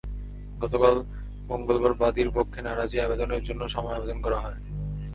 গতকাল 0.59 0.95
মঙ্গলবার 1.47 1.93
বাদীর 1.93 2.29
পক্ষে 2.31 2.59
নারাজি 2.61 2.97
আবেদনের 2.99 3.41
জন্য 3.43 3.61
সময় 3.69 3.95
আবেদন 3.95 4.17
করা 4.21 4.39
হয়। 4.39 4.59